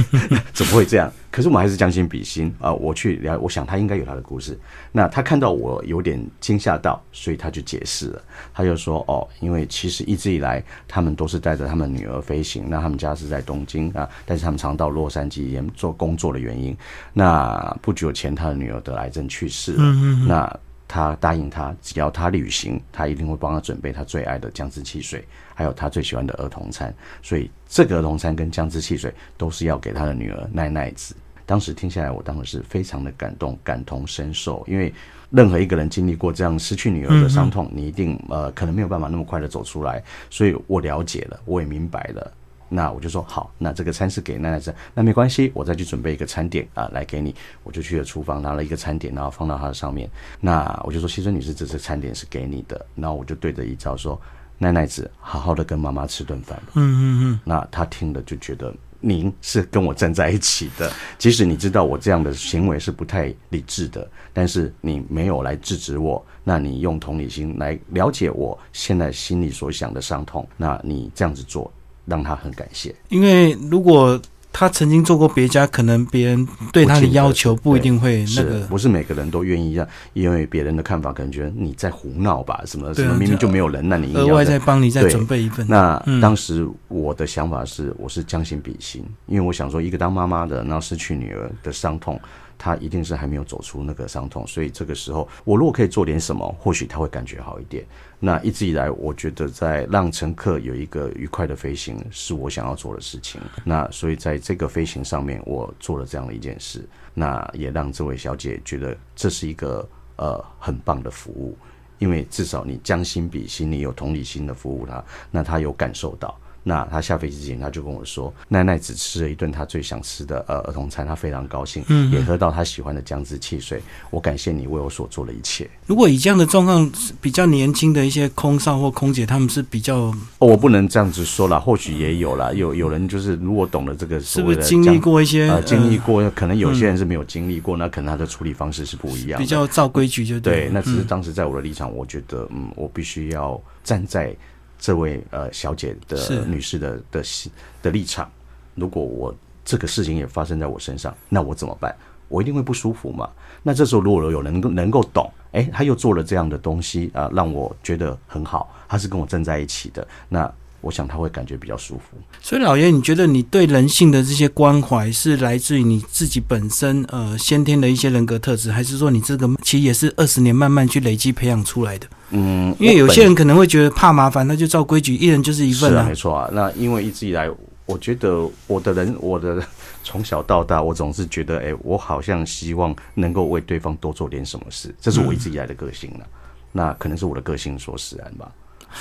[0.52, 1.10] 怎么会这样？
[1.30, 2.72] 可是我们还是将心比心啊！
[2.72, 4.58] 我去聊，我想他应该有他的故事。
[4.92, 8.22] 那他看到我有点惊吓到，所以他就解释了。
[8.54, 12.64] 他就说：“哦，因为其实一直以来，他们都是带着他们女儿飞行。
[12.68, 16.76] 那他们家是在东京啊，但是他们常到洛杉矶做工作的原因。
[17.12, 19.82] 那不久前，他的女儿得癌症去世了。
[20.26, 25.24] 那他答应他，只要他旅行，他一定会帮他准备他最爱的姜汁汽水。”
[25.58, 31.16] 还有他最喜欢的儿童餐，所以这个儿童餐跟姜汁汽水都是要给他的女儿奈奈子。
[31.46, 34.62] 当时听下来，我当时是非常的感动，感同身受。
[34.68, 34.92] 因为
[35.30, 40.02] 任何一个人经历过这样失去女儿的伤痛，你一定呃可能没有办法那么快的走出来。
[40.28, 42.32] 所以我了解了，我也明白了。
[42.68, 47.34] 那我就说好，那这个餐是给奈奈子，那没关系，我再去准备一个餐点啊来给你。
[47.62, 50.08] 我就去了厨房拿了一个餐点，然后放到她的上面。
[50.40, 52.86] 那我就说，先生女士，这次餐点是给你的。
[52.94, 54.20] 然后我就对着一招说。
[54.58, 56.58] 奈奈子好好的跟妈妈吃顿饭。
[56.72, 57.40] 嗯嗯嗯。
[57.44, 71.70] 那他听了就觉得您是跟我站在一起的，即使你知道我这样的行为是不太理智的，但是你没有来制止我，那你用同理心来了解我现在心里所想的伤痛，那你这样子做，
[72.06, 72.94] 让他很感谢。
[73.10, 74.18] 因为如果
[74.58, 85.66] 他曾经做过别家，可能别人对他的要求不一定会那个，不是每个人都愿意让，因为别人的看法可能觉得你在胡闹吧，什么什么，明明就没有人，那你额外再帮你再准备一份。
[85.68, 92.18] 那嗯当时我的想法是，我是将心比心，因为我想说，一个当妈妈的，然后失去女儿的伤痛，
[92.58, 97.84] 他一定是还没有走出那个伤痛，所以这个时候，我如果可以做点什么，或许他会感觉好一点。
[98.18, 103.40] 那一直以来，我觉得在让乘客有一个愉快的飞行，是我想要做的事情。
[103.64, 111.56] 那所以在这个飞行上面，我做了这样的一件事，那也让这位小姐觉得这是一个呃很棒的服务。
[111.98, 116.38] 因为至少你将心比心，你有同理心的服务她，那他有感受到。
[116.68, 123.80] 那他下飞机之前，他就跟我说，奈奈只吃了一顿他最想吃的呃儿童餐，他非常高兴，嗯也喝到他喜欢的姜汁汽水。
[124.10, 125.70] 我感谢你为我所做的一切。
[125.86, 144.34] 如果以这样的状况，比较年轻的一些空少或空姐，他们是比较哦，我不能这样子说啦，或许也有啦，有有人就是如果懂得这个是所谓的不是经历过一些呃经历呃过，可能有些人是没有经历过，那可能他的处理方式是不一样的，比较照规矩就对，了那只是嗯当时在我的立场，我觉得，嗯，我必须要站在
[144.78, 147.50] 这位呃小姐的女士的的心
[147.82, 148.30] 的立场。
[148.74, 149.34] 如果我
[149.64, 151.94] 这个事情也发生在我身上，那我怎么办？
[152.28, 153.30] 我一定会不舒服嘛。
[153.62, 160.52] 那这时候如果有人能够能够懂，哎，他又做了这样的东西啊、让我觉得很好，他是跟我站在一起的，那
[160.86, 162.16] 我想他会感觉比较舒服。
[162.40, 172.06] 所以老爷，你觉得你对人性的这些关怀是来自于你自己本身呃先天的一些人格特质，还是说你这个其实也是二十年慢慢去累积培养出来的？
[172.30, 176.48] 嗯，因为有些人可能会觉得怕麻烦，那就照规矩，一人就是一份是啊，没错啊。
[176.52, 177.50] 那因为一直以来，
[177.84, 179.60] 我觉得我的人，我的
[180.04, 186.26] 从小到大，我总是觉得，哎、我好像希望能够为对方多做点什么事，这是我一直以来的个性了。
[186.72, 188.50] 那可能是我的个性所使然吧，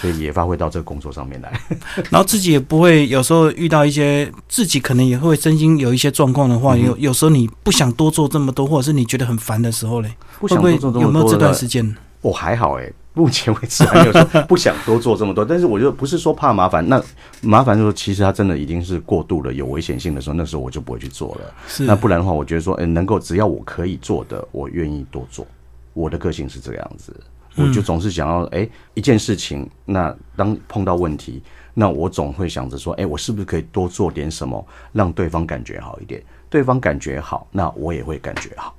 [0.02, 1.52] 所以也发挥到这个工作上面来。
[2.12, 11.96] 然后自己也不会有时候遇到一些自己可能也会身心有一些状况的嗯话，有有时候你不想多做这么多，或者是你觉得很烦的时候嘞，不想多做这么多有没有这段时间？
[12.22, 17.00] 我还好哎、目前为止还没有说不想多做这么多， 但是我觉得不是说怕麻烦，那
[17.42, 21.54] 麻烦就是说其实它真的已经是过度了，有危险性的时候，那时候我就不会去做了。
[21.68, 25.46] 是那不然的话，我觉得说，嗯、能够只要我可以做的，我愿意多做。
[25.94, 27.16] 我的个性是这个样子，
[27.58, 31.42] 我就总是想要，哎、一件事情，那当碰到问题，
[31.74, 36.22] 那我总会想着说，哎、我是不是可以多做点什么，让对方感觉好一点？
[36.50, 38.76] 对方感觉好，那我也会感觉好。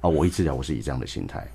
[0.00, 1.46] 啊，我一直讲我是以这样的心态。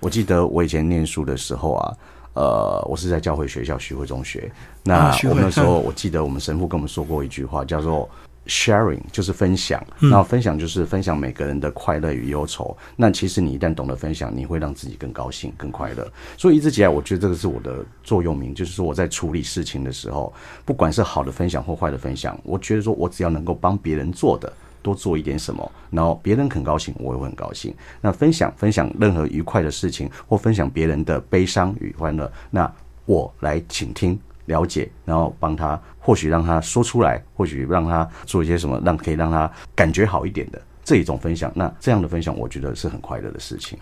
[0.00, 1.96] 我记得我以前念书的时候啊，
[2.34, 4.50] 呃，我是在教会学校徐汇中学。
[4.84, 8.08] 那我们那时候，我记得我们神父跟我们说过一句话，叫做
[8.46, 9.84] sharing，就是分享。
[10.00, 12.76] 然后分享就是分享每个人的快乐与忧愁。
[12.96, 16.10] 那其实你一旦懂得分享，你会让自己更高兴、更快乐。
[16.36, 20.32] 所以一直以来，我觉得这个是我的座右铭，就是说我在处理事情的时候，
[20.64, 24.52] 不管是好的分享或坏的分享，我觉得说我只要能够帮别人做的。
[24.82, 27.74] 多做一点什么，然后别人很高兴，我也会很高兴。
[28.00, 32.72] 那分享分享任何愉快的事情，或分享别人的悲伤与欢乐，那
[33.04, 40.62] 我来倾听、了解，然后帮他，或许让他说出来，或许让他做一些什么，让可以让他感觉好一点的。
[40.86, 41.52] 这一种分享。
[41.54, 43.76] 那这样的分享，我觉得是很快乐的事情。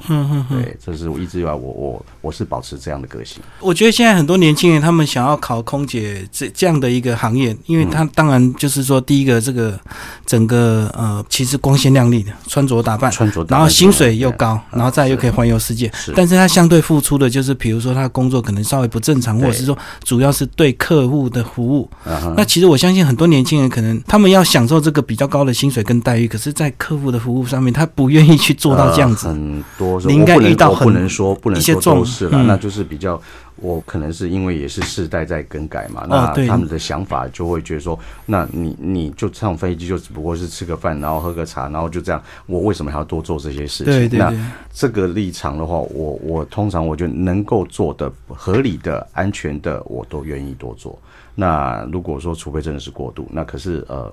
[0.49, 3.43] 对，这是我一直以来，我我我是保持这样的个性。
[3.61, 9.79] 我觉得现在很多年轻人他们想要考空姐这这样的一个行业，因为他当然就是说，第一个这个
[10.25, 21.91] 整个呃，其实光鲜亮丽的穿着打扮，穿着打扮然后薪水又高，然后再又可以环游世界是，但是他相对付出的就是，比如说他工作可能稍微不正常，或者是说主要是对客户的服务。
[22.37, 29.29] 那其实我相信很多年轻人可能他们要享受这个比较高的薪水跟待遇，可是，在客户的服务上面，他不愿意去做到这样子。
[29.29, 33.21] 呃很多你应该遇到很我不能说不能说一些状都是了，嗯那就是比较。
[33.57, 43.93] 我可能是因为也是世代在更改嘛，那他们的想法就会觉得说，那你你就上飞机就只不过是吃个饭，然后喝个茶，然后就这样，我为什么还要多做这些事情？
[43.93, 44.39] 那对对对，
[44.73, 50.99] 这个立场的话，我我通常我觉得能够做的合理的、安全的，我都愿意多做。
[51.37, 54.13] 那如果说除非真的是过度，那可是呃，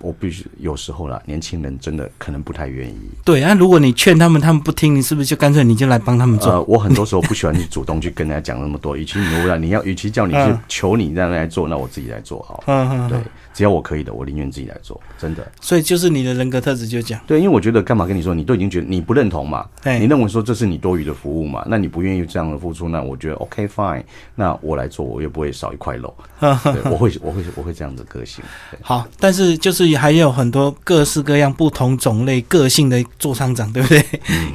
[0.00, 2.98] 我必须有时候啦，年轻人真的可能不太愿意。
[3.24, 3.40] 对。
[3.40, 6.52] 那如果你劝他们，他们不听，你是不是就干脆你就来帮他们做？
[6.52, 12.62] 呃，我很多时候不喜欢去主动去跟人家讲那么多，与其你无聊你要，与其叫你去嗯求你让人来做，那我自己来做好。
[12.66, 13.24] 嗯嗯，对嗯，
[13.54, 15.46] 只要我可以的，我宁愿自己来做，真的。
[15.60, 17.22] 所以就是你的人格特质就这样。
[17.26, 24.02] 对，因为我觉得干嘛跟你说，你都已经觉得你不认同嘛，对你认为说这是你多余的服务嘛，那你不愿意这样的付出，那我觉得 OK fine，
[24.34, 26.50] 那我来做，我也不会少一块肉，对，
[26.90, 28.42] 我会我会我会这样子个性。
[28.72, 34.04] 对好，但是就是是还有很多各式各样、不同种类、个性的做厂长，对不对？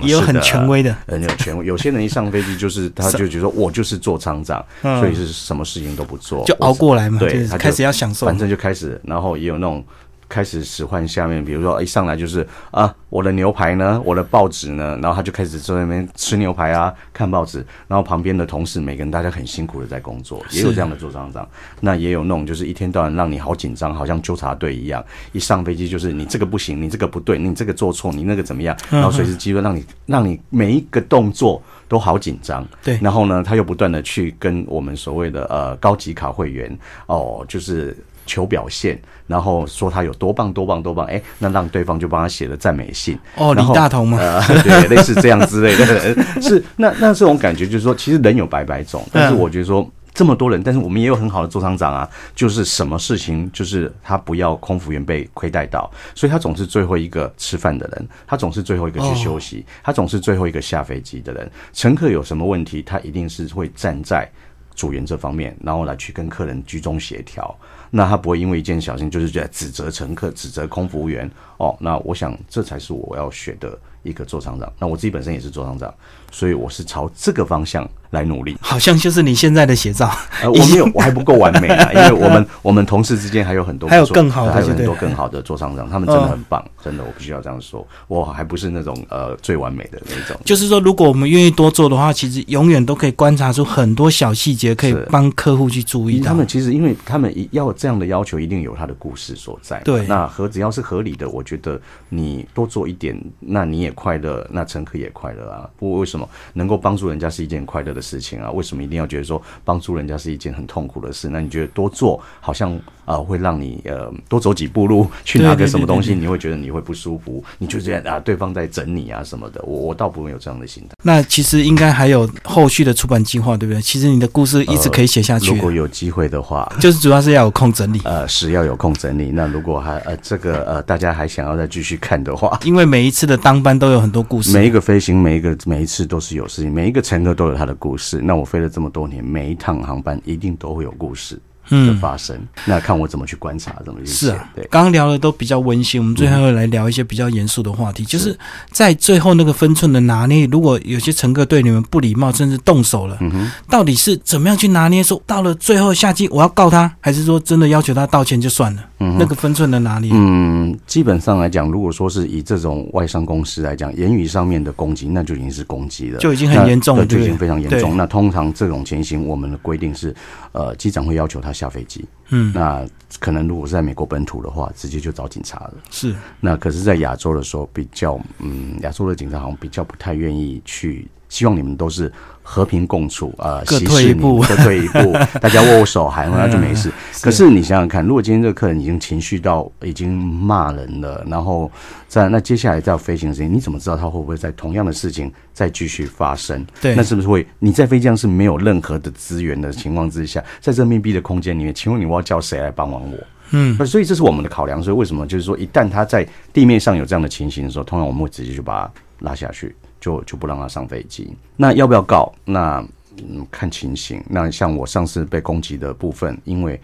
[0.02, 1.66] 也有很权威的，很有权威。
[1.66, 7.20] 有些人一上飞机就是他 就觉得我就是座舱长，所以是什么事情都不做，就熬过来嘛。
[7.20, 9.84] 对，他开始要享受，反正就开始，然后也有那种。
[10.32, 21.50] 开始使唤下面，比如说一上来就是啊，我的牛排呢，我的报纸呢，然后他就开始坐在那边吃牛排啊，看报纸，然后旁边的同事每个人大家很辛苦的在工作，也有这样的做厂长，
[21.82, 37.98] 那也有那种就是一天到晚让你好紧张，好像纠察队一样，一上飞机就是你这个不行，你这个不对，你这个做错，你那个怎么样，然后随时机会让你 让你每一个动作都好紧张，对，然后呢，他又不断的去跟我们所谓的呃高级卡会员哦，就是。
[38.30, 43.18] 求表现，然后说他有多棒多棒多棒，哎，那让对方就帮他写了赞美信。
[43.36, 44.20] 哦，李大同吗？
[44.64, 46.14] 对，类似这样之类的。
[46.40, 61.50] 是那那这种感觉就是说，其实人有百百种，但是我觉得说这么多人，但是我们也有很好的座厂长啊，就是什么事情就是他不要空服员被亏待到，所以他总是最后一个吃饭的人，他总是最后一个去休息，他总是最后一个下飞机的人。
[61.74, 64.30] 乘客有什么问题，他一定是会站在
[64.76, 67.54] 组员这方面，然后来去跟客人居中协调。
[67.92, 71.76] 那他不会因为一件小事，就是在指责乘客、指责空服务员哦。
[71.80, 74.72] 那我想，这才是我要学的一个做厂长。
[74.78, 75.94] 那我自己本身也是做厂长，
[76.32, 77.88] 所以我是朝这个方向。
[78.12, 80.10] 来努力，好像就是你现在的写照。
[80.42, 87.86] 呃，我没有，我还不够完美啊， 因为我们我们同事之间还有很多，还有更好的，还有很多更好的做厂长，他们真的很棒，真的，我必须要这样说。
[88.08, 90.36] 我还不是那种呃最完美的那种。
[90.44, 96.20] 就是说，如果我们愿意多做的话，其实永远都可以观察出很多小细节，可以帮客户去注意。
[96.20, 99.80] 他们其实，因为他们要这样的要求，一定有他的故事所在。
[99.82, 105.70] 对，那和只要是合理的，我觉得你多做一点，那你也快乐，那乘客也快乐啊。
[105.78, 106.19] 不过为什么
[106.54, 108.50] 能够帮助人家是一件快乐的事情啊？
[108.50, 108.80] 为什么？
[108.80, 120.96] 一定要觉得说帮助人家是一件很痛苦的事，那你觉得多做好像啊会让你呃多走几步路去拿个什么东西，你会觉得你会不舒服，你就觉得啊对方在整你啊什么的，我我倒不会有这样的心态。
[121.04, 123.82] 那其实应该还有后续的出版计划，对不对？
[123.82, 125.54] 其实你的故事一直可以写下去。
[125.54, 128.00] 如果有机会的话，就是主要是要有空整理。
[128.06, 129.32] 呃，是要有空整理。
[129.32, 138.20] 那如果还呃这个呃大家还想要再继续看的话，因为每一次的当班都有很多故事，每一个飞行每一个每一次都是有事情，每一个乘客都有他的故事。
[138.22, 138.68] 那我飞了。
[138.68, 141.40] 这么多年，每一趟航班一定都会有故事。
[141.70, 144.50] 的发生，那看我怎么去观察，怎么去是啊。
[144.56, 148.38] 对，刚刚聊的都比较温馨，我们最后来聊一些比较严肃的话题，就是
[148.72, 150.46] 在最后那个分寸的拿捏。
[150.48, 155.04] 如果有些乘客对你们不礼貌，甚至动手了，嗯哼，到底是怎么样去拿捏？
[155.04, 158.86] 说到了最后下机，我要告他，还是说真的要求他道歉就算了？
[159.02, 167.96] 嗯，那个分寸的拿捏，嗯，基本上来讲，如果说是以这种外商公司来讲，言语上面的攻击，那就已经是攻击了，就已经很严重了，就已经非常严重。
[167.96, 170.14] 那通常这种情形，我们的规定是，
[170.52, 172.06] 呃，机长会要求他下飞机。
[172.30, 172.88] 嗯，那
[173.20, 175.74] 可能如果是在美国本土的话，直接就找警察了。
[175.90, 182.12] 是，那可是，在亚洲的时候，比较，嗯，亚洲的警察好像比较不太愿意去，希望你们都是。
[182.52, 186.92] 和平共处啊，各退一步，各退一步， 大家握握手，喊那就没事。
[187.22, 191.72] 可是你想想看，如果今天这个客人已经情绪到已经骂人了，然后
[192.08, 196.66] 在那接下来在飞行时间，你怎么知道他会不会在同样的事情再继续发生？
[196.82, 203.18] 对，那是不是会你在飞机上是没有任何的资源的情况之下，在这密闭的空间里面，请问你我要叫谁来帮忙我？
[203.52, 204.82] 嗯，所以这是我们的考量。
[204.82, 209.76] 所以为什么就是说，一旦他在地面上有这样的情形的时候，通常我们会直接就把他拉下去。
[210.00, 211.36] 就就不让他上飞机。
[211.56, 212.32] 那要不要告？
[212.46, 212.84] 那
[213.18, 214.24] 嗯，看情形。
[214.30, 216.80] 那像我上次被攻击的部分，因为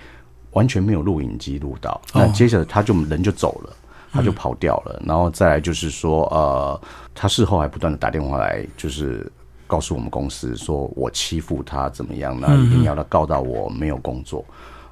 [0.52, 3.74] 完全没有录影机录到，那接着他就人就走了，
[4.12, 5.02] 他就跑掉了。
[5.06, 6.82] 然后再来就是说，呃，
[7.14, 9.32] 他事后还不断的打电话来，就是
[9.66, 14.44] 告诉我们公司说我欺负他怎么样，那一定要他告到我没有工作。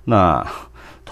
[0.05, 0.45] 那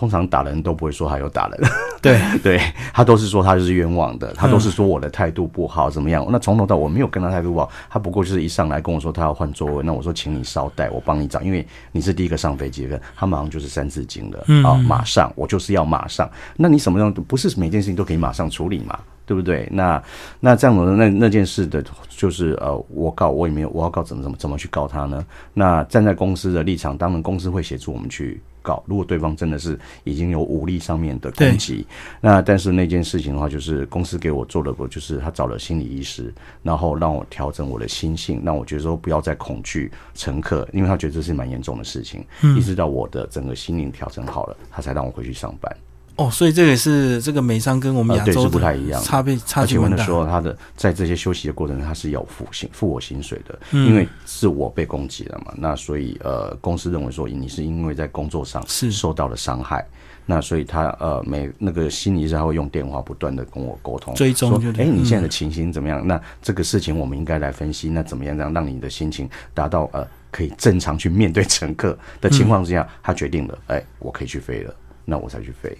[0.01, 1.61] 通常打人都不会说他有打人，
[2.01, 2.59] 对 对，
[2.91, 6.25] 他都是说他就是冤枉的，他都是说我的态度不好怎么样？
[6.31, 16.27] 那从头到我没有跟他态度不好，他不过就是一上来跟我说他要换座位，那我说请你稍待，我帮你找，因为你是第一个上飞机的，他马上就是三字经的啊，马上我就是要马上。
[16.57, 18.99] 那你什么样不是每件事情都可以马上处理嘛？
[19.27, 19.69] 对不对？
[19.71, 20.01] 那
[20.39, 25.23] 那这样的那那件事的，就是呃，我告我也没有，我要告怎么怎么怎么去告他呢？
[25.53, 28.41] 那站在公司的立场，当然公司会协助我们去。
[28.61, 31.85] 告，如果对方真的是已经有武力上面的攻击，
[32.19, 42.25] 那但是那件事情的话，就是公司给我做了个，就是他找了心理医师，然后让我调整我的心性，让我觉得说不要再恐惧乘客，因为他觉得这是蛮严重的事情，
[42.57, 45.75] 一直到我的整个心灵调整好了，他才让我回去上班。
[46.21, 50.05] 哦，所以这也是这个美商跟我们亚洲是不太一样，差别差距蛮大。
[50.05, 55.53] 说他的在这些休息的过程中，他是要付薪付我薪水的，因为是我被攻击了嘛。
[55.57, 59.85] 那所以呃，公司认为说你是因为在工作上是受到了伤害。
[60.23, 66.05] 那所以他呃每那个心理上会用电话不断的跟我沟通追踪，说哎你现在的情形怎么样？
[66.05, 74.73] 那这个事情我们应该来分析，那怎么样让让你的心情达到呃可以正常去面对乘客的情况之下，他决定了哎我可以去飞了，
[75.05, 75.75] 那我才去飞。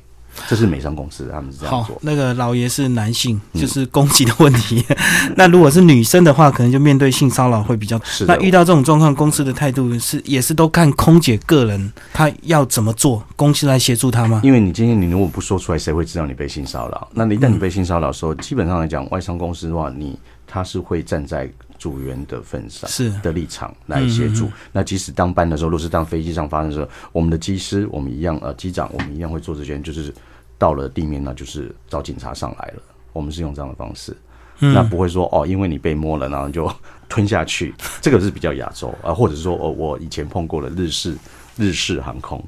[0.48, 1.98] 这是美商公司，他们是这样做。
[2.02, 4.84] 那个老爷是男性，就是攻击的问题。
[5.36, 8.00] 那如果是女生的话，可能就面对性骚扰会比较。
[8.28, 14.42] 那遇到这种状况，公司的态度是也是都看空姐个人，她要怎么做，公司来协助她吗？
[14.44, 17.08] 因为你今天你如果不说出来，谁会知道你被性骚扰？
[17.14, 20.18] 那一旦你被性骚扰的时候，基本上来讲，外商公司的话，你
[20.48, 21.50] 他是会站在
[21.82, 24.48] 组员的份上，是的立场来协助。
[24.72, 30.14] 那即使当班的时候，若是当飞机上发生的时候，我们的机师，我们一样呃，机长，我们一样会做这件，就是。
[30.62, 32.84] 到了地面呢，就是找警察上来了。
[33.14, 34.16] 我们是用这样的方式，
[34.60, 36.72] 那不会说哦，因为你被摸了，然后就
[37.10, 37.74] 吞下去。
[38.00, 41.18] 这个是比较亚洲啊，或者是说，哦，我以前碰过了日式
[41.58, 42.40] 日式航空。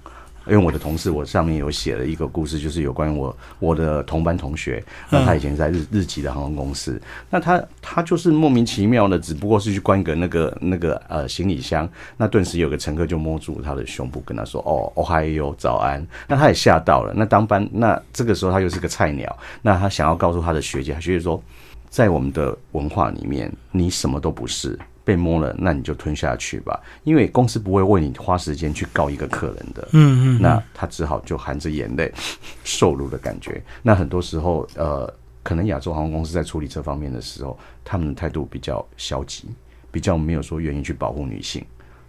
[0.46, 11.88] 因为我的同事，我上面有写了一个故事，就是有关于我我的同班同学，那他以前在日日籍的航空公司，那他他就是莫名其妙的，只不过是去关个那个那个呃行李箱，
[12.18, 17.14] 那顿时有个乘客就摸住他的胸部，跟他说：“哦，哦嗨哟，早安。”那他也吓到了。
[17.16, 21.42] 那当班，那这个时候他又是个菜鸟，那他想要告诉他的学姐，学姐说，
[21.90, 24.78] 在我们的文化里面，你什么都不是。
[25.04, 29.88] 被摸了，那你就吞下去吧，因为公司不会为你花时间去告一个客人的。
[29.92, 32.12] 嗯嗯，那他只好就含着眼泪
[32.64, 33.62] 受辱的感觉。
[33.82, 35.12] 那很多时候，呃，
[35.44, 39.50] 可能亚洲航空公司在处理这方面的时候，他们的态度比较消极，
[39.92, 41.64] 比较没有说愿意去保护女性。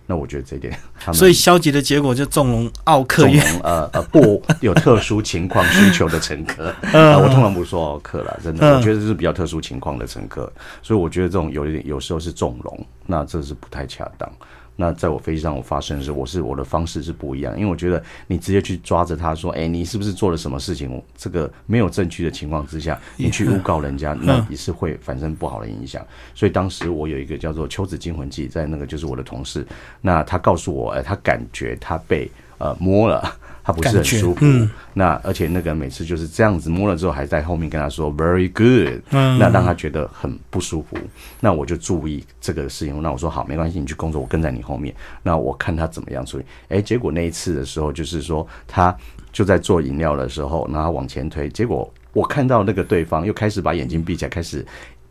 [0.07, 0.79] 那我觉得这一点，
[1.15, 10.53] 所以消极的结果就纵容奥克运，呃呃，不 有特殊情况需求的乘客，呃， 我通常不说奥克了，真的，我觉得这是比较特殊情况的乘客，
[10.83, 14.31] 所以我觉得这种有一点有时候是纵容，那这是不太恰当。
[14.77, 21.01] 那在我飞机上我发生的时候，我是我的方式是不一样，因为我觉得你直接去抓着他说，哎，你是不是做了什么事情？
[21.17, 26.05] 这个没有证据的情况之下，你去诬告人家，那也是会产生不好的影响。
[26.35, 29.67] 所以当时我有一个叫做《秋子惊魂记》，在那个就是我的同事，
[30.01, 33.23] 那他告诉我，哎，他感觉他被呃摸了。
[33.65, 34.45] 他不是很舒服，
[34.93, 40.99] 那而且那个每次就是这样子摸了之后，还在后面跟他说 very good，那让他觉得很不舒服。
[41.41, 44.95] 那我就注意这个事情，那我说好，没关系，你去工作，我跟在你后面。
[45.23, 46.45] 那我看他怎么样处理。
[46.69, 48.95] 哎，结果那一次的时候，就是说他
[49.33, 54.65] 就在做饮料的时候，然后往前推，结果我看到那个对方又开始把眼睛闭起来，开始。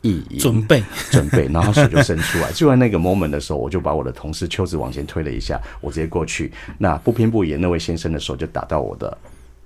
[0.04, 2.52] 意准备准备，然后手就伸出来。
[2.52, 6.52] 就在那个 moment 的时候，我就把我的同事秋子往前推了一下，我直接过去。
[6.78, 9.18] 那不偏不倚，那位先生的手就打到我的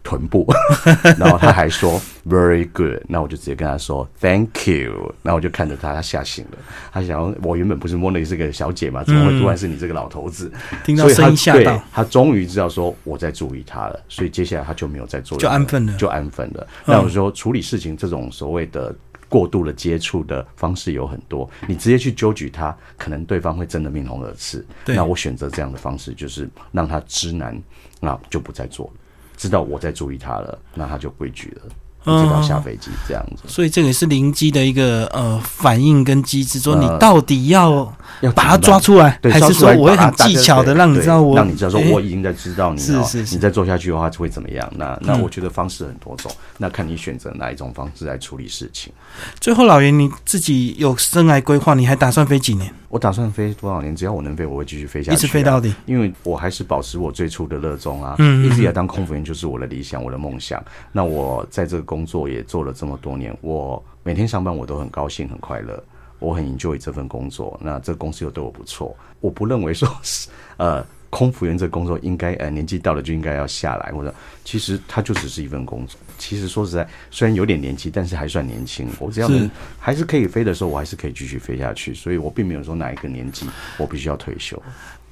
[0.03, 0.47] 臀部，
[1.17, 3.01] 然后他还说 very good。
[3.07, 5.13] 那我就直接跟他说 thank you。
[5.23, 6.57] 然后我就看着他，他吓醒了。
[6.93, 10.51] 他想，我原本不是摸的是个小姐嘛，怎么会突然是你这个老头子？
[10.85, 16.67] 听到声音吓到，他终于知道说我在注意他了，所以接下来他就没有再做，就安分了，就安分了。
[16.85, 18.95] 那我说处理事情这种所谓的。
[19.29, 24.65] 过度的接触的方式有很多，你直接去揪举他，可能对方会真的面红耳赤。
[24.85, 27.61] 那我选择这样的方式，就是让他知难，
[27.99, 28.93] 那就不再做了。
[29.35, 31.61] 知道我在注意他了，那他就规矩了。
[32.07, 37.71] 直到下飞机这样子，所以这个是灵机的一个呃反应跟机制，说你到底要
[38.21, 44.71] 要把它抓出来，还是说我会很技巧的让你知道我让你知道说我已经在知道你是是是，你再做下去的话会怎么样？
[44.75, 48.91] 那那我觉得方式很多种，那看你选择哪一种方式来处理事情。
[49.39, 52.73] 最后，老袁你自己有生涯规划，你还打算飞几年？
[52.89, 53.95] 我打算飞多少年？
[53.95, 55.73] 只要我能飞，我会继续飞下去，一直飞到底。
[55.85, 60.63] 因为我还是保持我最初的热衷啊，嗯，一直以来当空服员就是我的理想，我的梦想。
[60.91, 65.83] 那我在这个工作也做了这么多年，我每天上班我都很高兴、很快乐，
[66.19, 67.59] 我很 enjoy 这份工作。
[67.61, 70.85] 那这个公司又对我不错，我不认为说是呃。
[71.09, 75.99] 空服员这工作应该呃年纪到了就应该要下来，或者其实它就只是一份工作。
[76.17, 78.87] 其实说实在，虽然有点年纪，但是还算年轻。
[78.99, 79.49] 我只要能
[79.79, 81.93] 还是可以飞的时候，我还是可以继续飞下去。
[81.93, 83.45] 所以我并没有说哪一个年纪
[83.77, 84.61] 我必须要退休。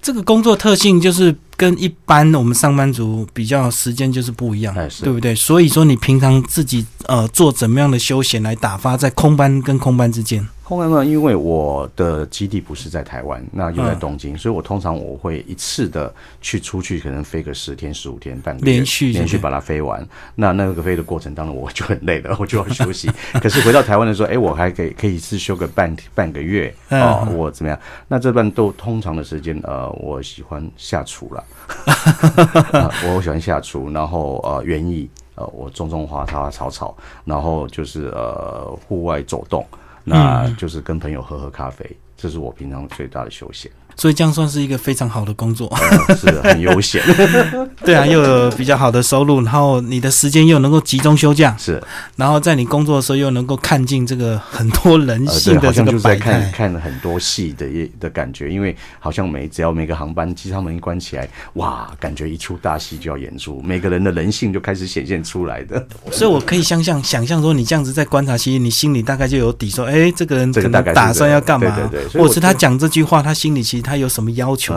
[0.01, 5.33] 这个工作特性就是跟一般我们上班族比较时间就是不一样，对不对？
[5.35, 10.45] 所以说你平常自己呃做怎么样的休闲来打发在空班跟空班之间？
[10.63, 20.03] 空班呢，因为我的基地不是在台湾，那又在东京，所以我通常我会一次的去出去，可能飞个十天、十五天，半个月，连续连续把它飞完。
[20.33, 23.11] 那那个飞的过程当中，我就很累了，我就要休息。
[23.39, 27.79] 可是回到台湾的时候，哎，我还可以可以一次休个半半个月哦，我怎么样？
[28.07, 31.43] 那这半都通常的时间，呃，我喜欢下厨了，
[33.15, 35.09] 我喜欢下厨，然后呃，园艺。
[35.37, 39.67] 呃，我种种花花草草，然后就是呃户外走动，
[40.01, 41.85] 那就是跟朋友喝喝咖啡，
[42.15, 43.69] 这是我平常最大的休闲。
[43.95, 45.73] 所以这样算是一个非常好的工作，
[46.19, 47.01] 是很悠闲。
[47.83, 51.81] 对啊，又有比较好的收入，然后你的时间又能够集中休假，是。
[52.15, 57.65] 然后在你工作的时候又能够看尽这个很多人性的这个百态，看了很多戏的
[57.99, 58.51] 的感觉。
[58.51, 65.85] 因为好像每只要每个航班机舱门一关起来，哇，感觉一出大戏就要演出，每个人的人性就开始显现出来的。
[66.11, 71.73] 所以我可以想象，想象说你这样子在观察，其实你心里大概就有底，说，哎，这个人可能打算要干嘛？
[71.91, 73.84] 对对对，或者是他讲这句话，他心里其实。
[73.85, 74.73] 他有什么要求？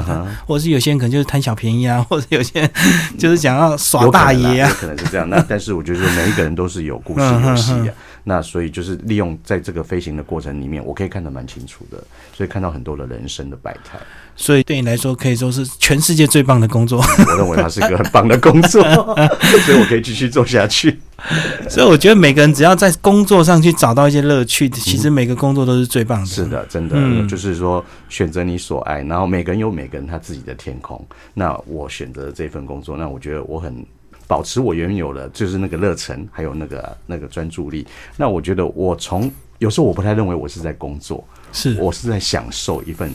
[0.47, 2.71] 或者是有些人可能就是贪小便宜啊， 或者有些人
[3.19, 5.29] 就是想要耍大爷啊，可能是这样。
[5.29, 7.89] 那但是我觉得每一个人都是有故事 有戏啊。
[8.29, 11.97] 那所以就是利用在这个飞行的过程里面，我可以看得蛮清楚的，
[12.37, 13.99] 所以看到很多的人生的百态。
[14.37, 17.01] 所以对你来说，可以说是全世界最棒的工作。
[17.01, 18.83] 我认为它是一个很棒的工作，
[19.65, 21.01] 所以我可以继续做下去。
[21.69, 26.27] 所以我觉得每个人只要在工作上去找到一些乐趣，其实每个工作都是最棒的。
[26.27, 31.03] 是的，真的，就是说选择你所爱，然后每个人有每个人他自己的天空。
[31.33, 33.85] 那我选择这份工作，那我觉得我很
[34.29, 37.85] 保持我原有的，就是那个热忱，还有那个那个专注力。
[38.17, 41.77] 那我觉得我从有时候我不太认为我是在工作，是。
[41.81, 43.11] 我是在享受一份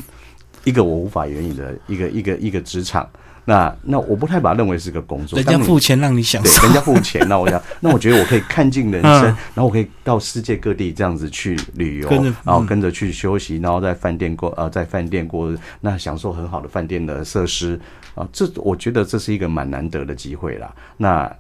[0.66, 3.08] 一个我无法言语的一个一个一个职场。
[3.46, 12.10] 那那我不太把它认为是个工作，人家付钱让你享受，人家付钱，那我想，那我觉得我可以看尽人生，然后我可以到世界各地这样子去旅游，
[12.46, 17.78] 然后跟着去休息，然后在饭店过呃在饭店过那享受很好的饭店的设施
[18.16, 20.74] 啊，这我觉得这是一个蛮难得的机会啦。
[20.98, 21.34] 那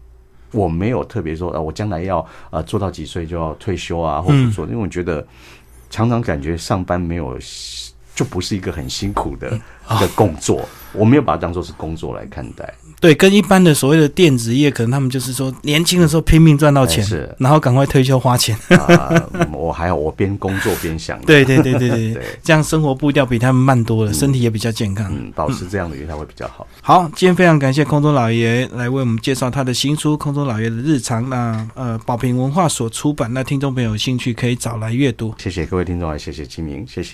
[0.51, 5.25] 我没有特别说啊我将来要呃做到几岁就要退休啊，或者说，因为我觉得
[5.89, 7.37] 常常感觉上班没有。
[8.15, 9.49] 就不是一个很辛苦的
[9.99, 10.63] 的工作，
[10.93, 12.71] 我没有把它当做是工作来看待。
[13.03, 18.57] 对，跟一般的所谓的电子业，可能他们就是说年轻的时候拼命赚到钱，是，然后赶快退休花钱。
[18.69, 21.19] 啊我还好，我边工作边想。
[21.27, 25.11] 对对对对 对，这样生活步调比他们慢多了，身体也比较健康。
[25.13, 26.65] 嗯，保持这样的状态会比较好。
[26.81, 31.25] 好，今天非常感谢空中老爷来为我们介绍他的新书《空中老爷的日常》。
[31.27, 35.35] 那呃，宝平文化所出版，那听众朋友有兴趣可以找来阅读。
[35.37, 37.11] 谢谢各位听众，也谢谢金明，谢谢。